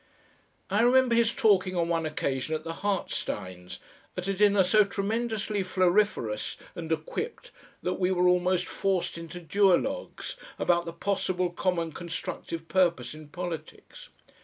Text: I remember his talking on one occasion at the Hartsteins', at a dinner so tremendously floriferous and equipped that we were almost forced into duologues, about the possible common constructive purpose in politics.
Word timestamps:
I 0.71 0.81
remember 0.81 1.13
his 1.13 1.31
talking 1.31 1.75
on 1.75 1.87
one 1.87 2.07
occasion 2.07 2.55
at 2.55 2.63
the 2.63 2.73
Hartsteins', 2.81 3.77
at 4.17 4.27
a 4.27 4.33
dinner 4.33 4.63
so 4.63 4.83
tremendously 4.83 5.61
floriferous 5.63 6.57
and 6.73 6.91
equipped 6.91 7.51
that 7.83 7.99
we 7.99 8.09
were 8.09 8.27
almost 8.27 8.65
forced 8.65 9.15
into 9.15 9.39
duologues, 9.39 10.37
about 10.57 10.85
the 10.85 10.93
possible 10.93 11.51
common 11.51 11.91
constructive 11.91 12.67
purpose 12.67 13.13
in 13.13 13.27
politics. 13.27 14.09